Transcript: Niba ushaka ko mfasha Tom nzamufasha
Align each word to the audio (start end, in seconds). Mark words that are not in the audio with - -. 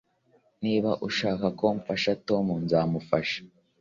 Niba 0.63 0.91
ushaka 1.07 1.45
ko 1.59 1.65
mfasha 1.77 2.11
Tom 2.27 2.45
nzamufasha 2.63 3.39